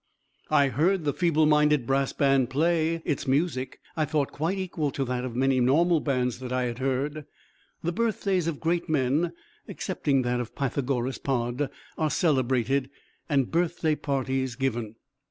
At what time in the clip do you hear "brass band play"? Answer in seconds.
1.85-3.03